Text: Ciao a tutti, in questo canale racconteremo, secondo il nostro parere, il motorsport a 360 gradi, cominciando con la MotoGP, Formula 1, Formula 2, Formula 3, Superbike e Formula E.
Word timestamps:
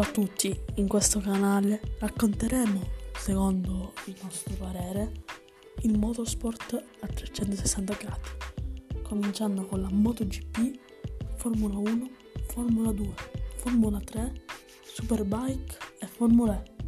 Ciao 0.00 0.08
a 0.08 0.12
tutti, 0.12 0.58
in 0.76 0.88
questo 0.88 1.20
canale 1.20 1.78
racconteremo, 1.98 2.88
secondo 3.18 3.92
il 4.06 4.16
nostro 4.22 4.54
parere, 4.54 5.12
il 5.82 5.98
motorsport 5.98 6.82
a 7.00 7.06
360 7.06 7.94
gradi, 8.00 9.02
cominciando 9.02 9.66
con 9.66 9.82
la 9.82 9.90
MotoGP, 9.90 10.78
Formula 11.36 11.76
1, 11.76 12.10
Formula 12.46 12.92
2, 12.92 13.14
Formula 13.56 14.00
3, 14.00 14.44
Superbike 14.84 15.76
e 15.98 16.06
Formula 16.06 16.62
E. 16.62 16.79